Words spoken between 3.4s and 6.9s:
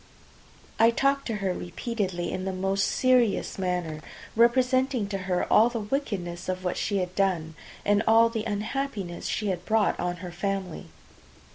manner, representing to her the wickedness of what